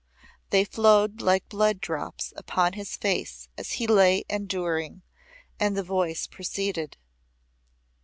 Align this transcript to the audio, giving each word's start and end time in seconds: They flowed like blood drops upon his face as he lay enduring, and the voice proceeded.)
They 0.49 0.65
flowed 0.65 1.21
like 1.21 1.47
blood 1.49 1.79
drops 1.79 2.33
upon 2.35 2.73
his 2.73 2.97
face 2.97 3.47
as 3.55 3.73
he 3.73 3.85
lay 3.85 4.23
enduring, 4.31 5.03
and 5.59 5.77
the 5.77 5.83
voice 5.83 6.25
proceeded.) 6.25 6.97